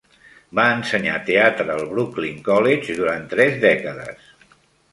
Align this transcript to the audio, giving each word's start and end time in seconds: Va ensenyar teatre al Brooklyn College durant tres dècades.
Va 0.59 0.63
ensenyar 0.77 1.17
teatre 1.27 1.75
al 1.75 1.85
Brooklyn 1.91 2.41
College 2.49 2.97
durant 3.03 3.31
tres 3.35 3.63
dècades. 3.69 4.29